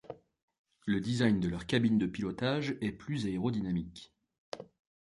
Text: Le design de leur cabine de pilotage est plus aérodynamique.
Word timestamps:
Le 0.87 0.99
design 0.99 1.39
de 1.39 1.47
leur 1.47 1.67
cabine 1.67 1.99
de 1.99 2.07
pilotage 2.07 2.75
est 2.81 2.91
plus 2.91 3.27
aérodynamique. 3.27 4.11